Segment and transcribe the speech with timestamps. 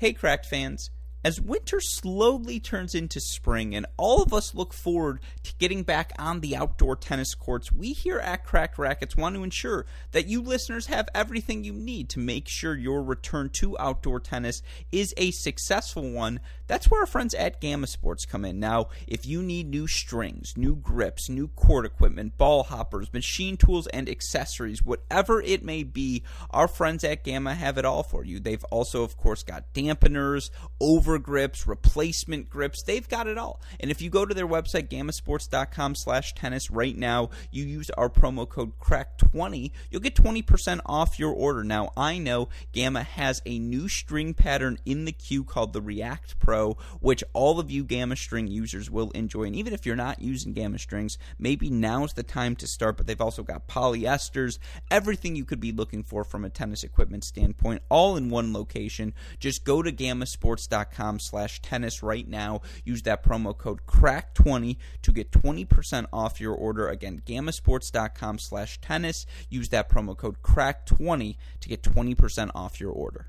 [0.00, 0.90] Hey, Cracked fans.
[1.28, 6.14] As winter slowly turns into spring and all of us look forward to getting back
[6.18, 10.40] on the outdoor tennis courts, we here at Cracked Racquets want to ensure that you
[10.40, 15.30] listeners have everything you need to make sure your return to outdoor tennis is a
[15.32, 16.40] successful one.
[16.66, 18.58] That's where our friends at Gamma Sports come in.
[18.58, 23.86] Now, if you need new strings, new grips, new court equipment, ball hoppers, machine tools,
[23.88, 28.40] and accessories, whatever it may be, our friends at Gamma have it all for you.
[28.40, 30.48] They've also, of course, got dampeners,
[30.80, 32.82] over grips, replacement grips.
[32.82, 33.60] They've got it all.
[33.80, 38.08] And if you go to their website, gammasports.com slash tennis right now, you use our
[38.08, 41.64] promo code CRACK20, you'll get 20% off your order.
[41.64, 46.38] Now, I know Gamma has a new string pattern in the queue called the React
[46.38, 49.44] Pro which all of you Gamma String users will enjoy.
[49.44, 52.96] And even if you're not using Gamma Strings, maybe now's the time to start.
[52.96, 54.58] But they've also got polyesters,
[54.90, 59.14] everything you could be looking for from a tennis equipment standpoint, all in one location.
[59.38, 62.60] Just go to gammasports.com slash tennis right now.
[62.84, 66.88] Use that promo code CRACK20 to get 20% off your order.
[66.88, 69.26] Again, gammasports.com slash tennis.
[69.48, 73.26] Use that promo code CRACK20 to get 20% off your order.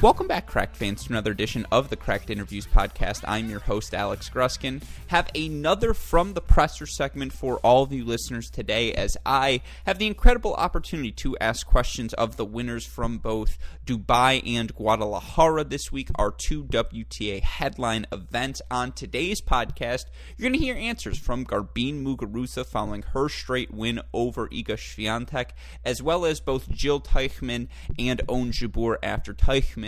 [0.00, 3.24] Welcome back, Cracked fans, to another edition of the Cracked Interviews podcast.
[3.26, 4.80] I'm your host, Alex Gruskin.
[5.08, 9.98] Have another from the presser segment for all of you listeners today, as I have
[9.98, 15.90] the incredible opportunity to ask questions of the winners from both Dubai and Guadalajara this
[15.90, 18.62] week, our two WTA headline events.
[18.70, 20.04] On today's podcast,
[20.36, 25.50] you're going to hear answers from Garbine Muguruza following her straight win over Iga Swiatek,
[25.84, 27.66] as well as both Jil Teichmann
[27.98, 29.34] and Ons Jabeur after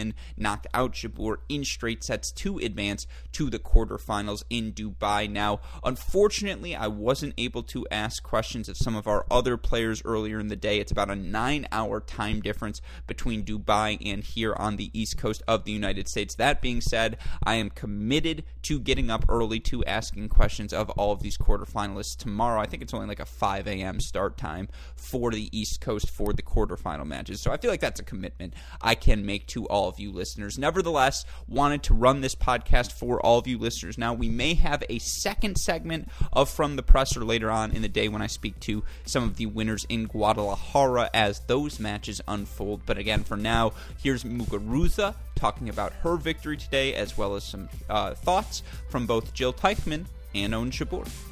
[0.00, 5.30] Teichmann knocked out Jabeur in straight sets to advance to the quarterfinals in Dubai.
[5.30, 10.40] Now, unfortunately, I wasn't able to ask questions of some of our other players earlier
[10.40, 10.78] in the day.
[10.80, 15.42] It's about a nine hour time difference between Dubai and here on the east coast
[15.46, 16.34] of the United States.
[16.34, 21.12] That being said, I am committed to getting up early to asking questions of all
[21.12, 22.60] of these quarterfinalists tomorrow.
[22.60, 24.00] I think it's only like a 5 a.m.
[24.00, 27.40] start time for the East Coast for the quarterfinal matches.
[27.40, 30.58] So I feel like that's a commitment I can make to all of you listeners.
[30.58, 33.98] Nevertheless, wanted to run this podcast for all of you listeners.
[33.98, 37.88] Now, we may have a second segment of From the Presser later on in the
[37.88, 42.82] day when I speak to some of the winners in Guadalajara as those matches unfold.
[42.86, 47.68] But again, for now, here's Muguruza talking about her victory today, as well as some
[47.88, 51.29] uh, thoughts from both Jil Teichmann and Jabeur.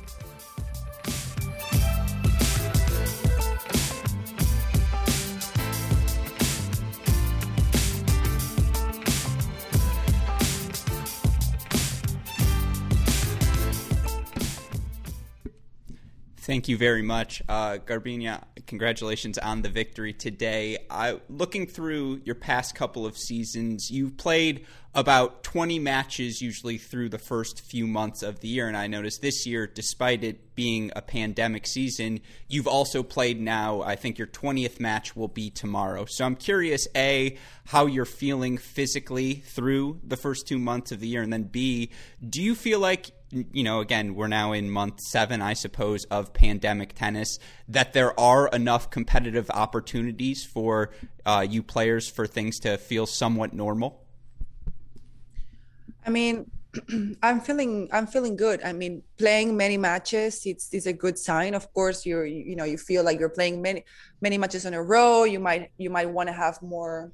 [16.48, 18.42] Thank you very much, uh, Garbiñe.
[18.66, 20.78] Congratulations on the victory today.
[20.88, 24.64] I, looking through your past couple of seasons, you've played
[24.94, 28.66] about 20 matches usually through the first few months of the year.
[28.66, 33.82] And I noticed this year, despite it being a pandemic season, you've also played now.
[33.82, 36.06] I think your 20th match will be tomorrow.
[36.06, 37.36] So I'm curious, A,
[37.66, 41.20] how you're feeling physically through the first two months of the year.
[41.20, 41.90] And then B,
[42.26, 46.32] do you feel like you know, again, we're now in month seven, I suppose, of
[46.32, 50.90] pandemic tennis, that there are enough competitive opportunities for
[51.26, 54.02] uh, you players for things to feel somewhat normal?
[56.06, 56.50] I mean,
[57.22, 58.62] I'm feeling I'm feeling good.
[58.62, 61.54] I mean, playing many matches it's is a good sign.
[61.54, 63.84] Of course, you're you know you feel like you're playing many
[64.20, 65.24] many matches in a row.
[65.24, 67.12] You might you might want to have more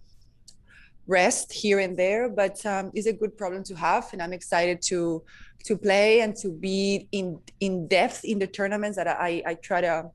[1.07, 4.81] rest here and there, but um, it's a good problem to have, and I'm excited
[4.83, 5.23] to
[5.65, 9.81] to play and to be in in depth in the tournaments that I I try
[9.81, 10.11] to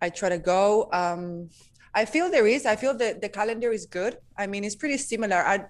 [0.00, 0.88] I try to go.
[0.92, 1.50] Um,
[1.94, 2.66] I feel there is.
[2.66, 4.18] I feel that the calendar is good.
[4.36, 5.36] I mean, it's pretty similar.
[5.36, 5.64] I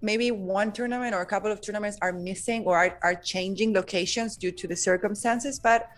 [0.00, 4.36] maybe one tournament or a couple of tournaments are missing or are, are changing locations
[4.36, 5.88] due to the circumstances but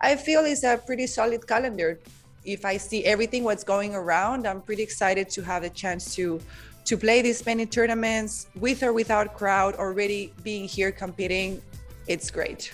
[0.00, 1.98] i feel it's a pretty solid calendar
[2.44, 6.40] if i see everything what's going around i'm pretty excited to have a chance to
[6.84, 11.60] to play these many tournaments with or without crowd already being here competing
[12.06, 12.70] it's great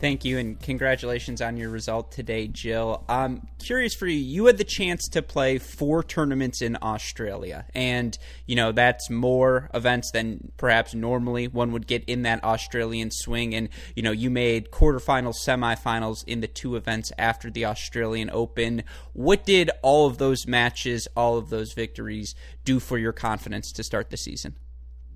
[0.00, 3.02] Thank you, and congratulations on your result today, Jil.
[3.08, 4.16] I'm curious for you.
[4.16, 8.16] You had the chance to play four tournaments in Australia, and
[8.46, 13.56] you know that's more events than perhaps normally one would get in that Australian swing.
[13.56, 18.84] And you know you made quarterfinals, semifinals in the two events after the Australian Open.
[19.14, 23.82] What did all of those matches, all of those victories, do for your confidence to
[23.82, 24.54] start the season?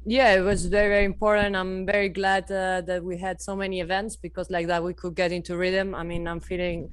[0.04, 1.56] Yeah it was very very important.
[1.56, 5.14] I'm very glad uh, that we had so many events because like that we could
[5.14, 5.94] get into rhythm.
[5.94, 6.90] I mean i'm feeling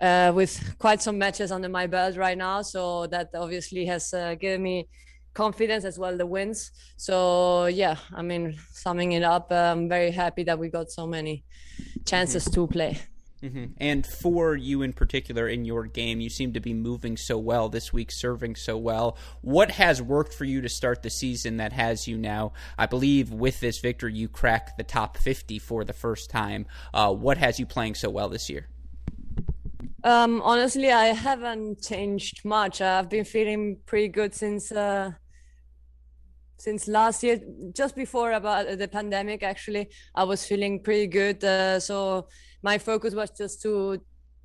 [0.00, 2.62] uh, with quite some matches under my belt right now.
[2.62, 4.88] So that obviously has uh, given me
[5.34, 6.70] confidence as well the wins.
[6.96, 11.44] So yeah i mean summing it up i'm very happy that we got so many
[12.04, 12.98] chances to play
[13.44, 13.64] Mm-hmm.
[13.76, 17.68] And for you in particular in your game, you seem to be moving so well
[17.68, 19.18] this week, serving so well.
[19.42, 22.54] What has worked for you to start the season that has you now?
[22.78, 26.64] I believe with this victory, you crack the top 50 for the first time.
[26.94, 28.68] Uh, what has you playing so well this year?
[30.02, 32.80] Um, honestly, I haven't changed much.
[32.80, 35.12] I've been feeling pretty good since uh,
[36.56, 37.40] since last year,
[37.72, 39.42] just before about the pandemic.
[39.42, 41.42] Actually, I was feeling pretty good.
[41.44, 42.28] Uh, so
[42.62, 44.00] my focus was just to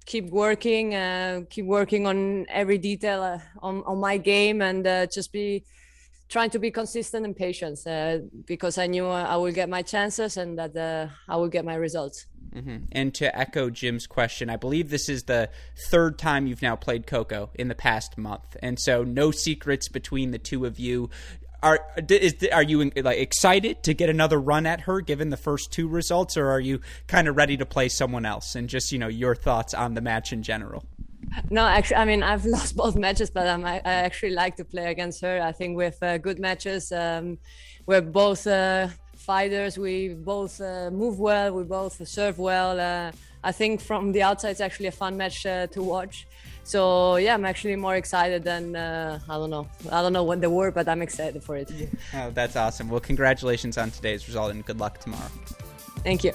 [0.05, 5.05] keep working, uh, keep working on every detail uh, on on my game, and uh,
[5.07, 5.63] just be
[6.29, 10.37] trying to be consistent and patient uh, because I knew I will get my chances
[10.37, 12.27] and that uh, I will get my results.
[12.53, 12.77] Mm-hmm.
[12.91, 15.49] And to echo Jim's question, I believe this is the
[15.89, 20.31] third time you've now played Coco in the past month, and so no secrets between
[20.31, 21.09] the two of you.
[21.61, 25.71] Are is, are you like excited to get another run at her given the first
[25.71, 28.55] two results, or are you kind of ready to play someone else?
[28.55, 30.85] And just you know your thoughts on the match in general.
[31.49, 34.89] No, actually, I mean I've lost both matches, but um, I, actually like to play
[34.89, 35.41] against her.
[35.41, 37.37] I think with uh, good matches, um,
[37.85, 39.77] we're both uh, fighters.
[39.77, 41.53] We both uh, move well.
[41.53, 43.11] We both serve well.
[43.43, 46.27] I think from the outside, it's actually a fun match uh, to watch.
[46.63, 49.67] So yeah, I'm actually more excited than uh, I don't know.
[49.91, 51.71] I don't know what the word, but I'm excited for it.
[52.13, 52.89] Oh, that's awesome.
[52.89, 55.31] Well, congratulations on today's result, and good luck tomorrow.
[56.03, 56.33] Thank you.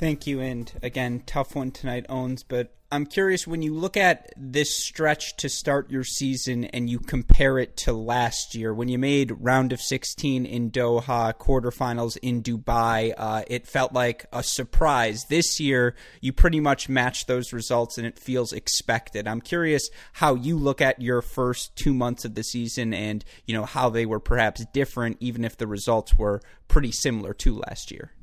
[0.00, 0.40] Thank you.
[0.40, 2.42] And again, tough one tonight, Ons.
[2.42, 6.98] But I'm curious when you look at this stretch to start your season and you
[6.98, 12.42] compare it to last year when you made round of 16 in Doha, quarterfinals in
[12.42, 13.12] Dubai.
[13.14, 15.26] Uh, it felt like a surprise.
[15.26, 19.28] This year, you pretty much matched those results and it feels expected.
[19.28, 23.52] I'm curious how you look at your first two months of the season and you
[23.52, 27.90] know how they were perhaps different, even if the results were pretty similar to last
[27.90, 28.14] year.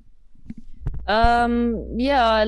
[1.07, 2.45] Um, yeah, I,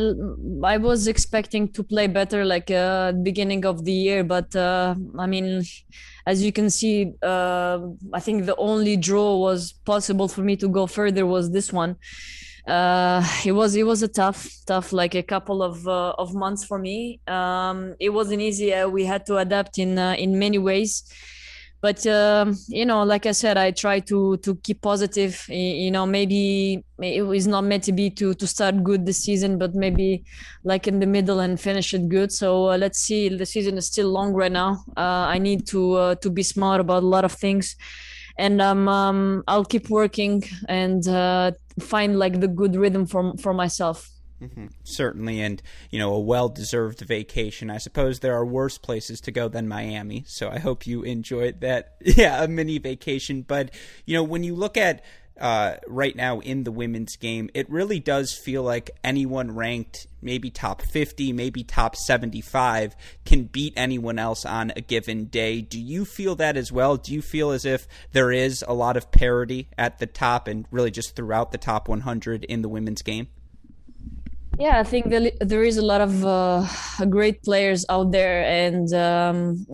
[0.63, 5.27] I was expecting to play better like uh, beginning of the year, but uh, I
[5.27, 5.63] mean,
[6.27, 7.79] as you can see, uh,
[8.13, 11.95] I think the only draw was possible for me to go further was this one.
[12.67, 16.65] Uh, it was it was a tough tough like a couple of uh, of months
[16.65, 17.21] for me.
[17.27, 18.73] Um, it wasn't easy.
[18.73, 21.03] Uh, we had to adapt in uh, in many ways
[21.81, 26.05] but um, you know like i said i try to to keep positive you know
[26.05, 30.23] maybe it was not meant to be to to start good this season but maybe
[30.63, 32.31] like in the middle and finish it good.
[32.31, 33.29] So uh, let's see.
[33.29, 34.83] The season is still long right now.
[34.97, 37.75] Uh, i need to uh, to be smart about a lot of things.
[38.37, 43.53] And um, um i'll keep working and uh, find like the good rhythm for for
[43.53, 44.09] myself
[44.41, 44.67] Mm-hmm.
[44.83, 47.69] Certainly, and you know, a well-deserved vacation.
[47.69, 51.61] I suppose there are worse places to go than Miami, so I hope you enjoyed
[51.61, 51.95] that.
[52.19, 53.43] Yeah, a mini vacation.
[53.43, 53.71] But
[54.05, 55.03] you know, when you look at
[55.39, 60.49] uh, right now in the women's game, it really does feel like anyone ranked maybe
[60.49, 65.61] top 50, maybe top 75 can beat anyone else on a given day.
[65.61, 66.97] Do you feel that as well?
[66.97, 70.65] Do you feel as if there is a lot of parity at the top and
[70.71, 73.27] really just throughout the top 100 in the women's game?
[74.59, 75.05] Yeah, I think
[75.39, 76.65] there is a lot of uh,
[77.09, 79.65] great players out there, and um,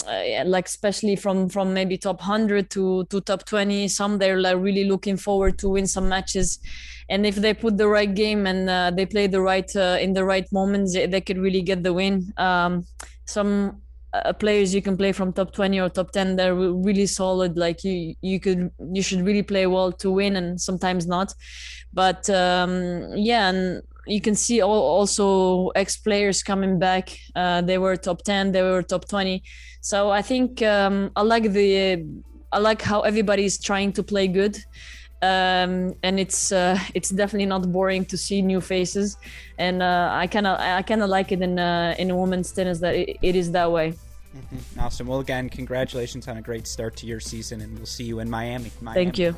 [0.45, 3.87] like especially from from maybe top hundred to to top twenty.
[3.87, 6.59] Some they're like really looking forward to win some matches,
[7.09, 10.13] and if they put the right game and uh, they play the right uh, in
[10.13, 12.31] the right moments, they, they could really get the win.
[12.37, 12.85] Um,
[13.25, 13.81] some
[14.13, 17.83] uh, players you can play from top 20 or top 10 they're really solid like
[17.83, 21.33] you you could you should really play well to win and sometimes not
[21.91, 27.17] but um, yeah and you can see also ex players coming back.
[27.35, 29.43] Uh, they were top ten, they were top twenty.
[29.81, 32.05] So I think um, I like the
[32.51, 34.57] I like how everybody is trying to play good,
[35.21, 39.17] um, and it's uh, it's definitely not boring to see new faces,
[39.57, 42.79] and uh, I kind of I kind of like it in uh, in women's tennis
[42.79, 43.93] that it, it is that way.
[44.35, 44.79] Mm-hmm.
[44.79, 45.07] Awesome.
[45.07, 48.29] Well, again, congratulations on a great start to your season, and we'll see you in
[48.29, 48.71] Miami.
[48.81, 49.03] Miami.
[49.05, 49.35] Thank you.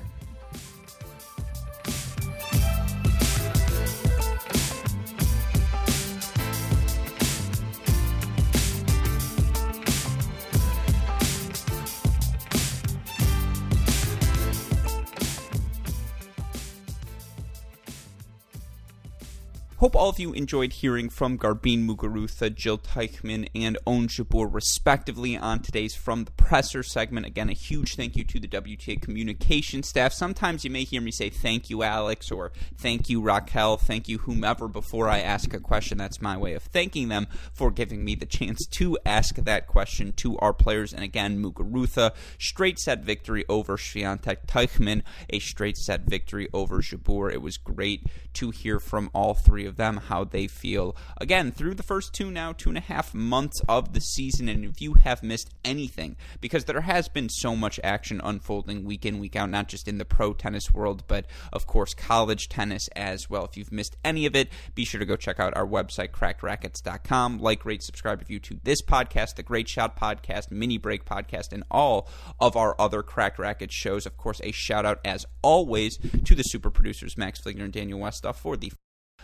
[19.88, 25.38] Hope all of you enjoyed hearing from Garbine Muguruza, Jil Teichmann, and Ons Jabeur, respectively,
[25.38, 27.26] on today's From the Presser segment.
[27.26, 30.12] Again, a huge thank you to the WTA communication staff.
[30.12, 34.18] Sometimes you may hear me say thank you, Alex, or thank you, Raquel, thank you,
[34.18, 35.98] whomever, before I ask a question.
[35.98, 40.12] That's my way of thanking them for giving me the chance to ask that question
[40.18, 40.92] to our players.
[40.92, 47.32] And again, Muguruza, straight set victory over Swiatek Teichmann, a straight set victory over Jabeur.
[47.32, 50.96] It was great to hear from all three of them how they feel.
[51.20, 54.66] Again through the first two now two and a half months of the season and
[54.66, 59.20] if you have missed anything because there has been so much action unfolding week in
[59.20, 63.30] week out not just in the pro tennis world but of course college tennis as
[63.30, 63.46] well.
[63.46, 67.40] If you've missed any of it be sure to go check out our website crackedracquets.com
[67.40, 71.54] like rate subscribe if you to this podcast the great shot podcast mini break podcast
[71.54, 74.06] and all of our other cracked racquets shows.
[74.06, 78.00] Of course a shout out as always to the super producers max fligner and daniel
[78.00, 78.72] westoff for the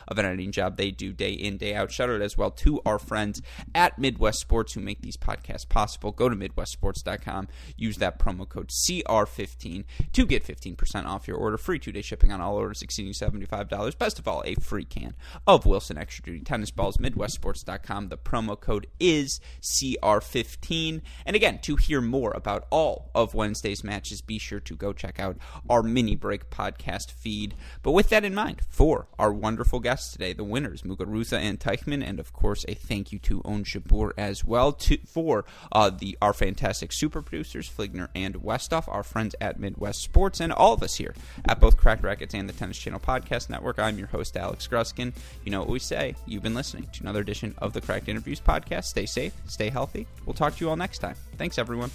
[0.08, 1.92] of an editing job they do day in, day out.
[1.92, 3.42] Shout out as well to our friends
[3.74, 6.12] at Midwest Sports who make these podcasts possible.
[6.12, 7.48] Go to MidwestSports.com,
[7.78, 11.58] use that promo code CR15 to get 15% off your order.
[11.58, 13.98] Free two day shipping on all orders exceeding $75.
[13.98, 15.16] Best of all, a free can
[15.48, 16.98] of Wilson Extra Duty Tennis Balls.
[16.98, 18.10] MidwestSports.com.
[18.10, 21.02] The promo code is CR15.
[21.26, 25.20] And again, to hear more about all of Wednesday's matches, be sure to go check
[25.20, 25.38] out
[25.70, 27.56] our mini break podcast feed.
[27.82, 32.04] But with that in mind, for our wonderful guests today, the winners, Muguruza and Teichmann,
[32.04, 36.18] and of course a thank you to Ons Jabeur as well to, for uh, the
[36.22, 40.82] our fantastic super producers, Fligner and Westoff, our friends at Midwest Sports, and all of
[40.82, 41.14] us here
[41.48, 43.78] at both Cracked Racquets and the Tennis Channel Podcast Network.
[43.78, 45.14] I'm your host, Alex Gruskin.
[45.44, 46.16] You know what we say.
[46.26, 48.86] You've been listening to another edition of the Cracked Interviews Podcast.
[48.86, 50.08] Stay safe, stay healthy.
[50.26, 51.16] We'll talk to you all next time.
[51.38, 51.92] Thanks, everyone.